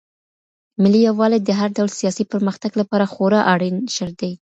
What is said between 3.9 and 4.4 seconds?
شرط دی.